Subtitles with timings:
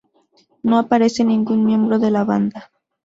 [0.63, 2.71] No aparece ningún miembro de la banda.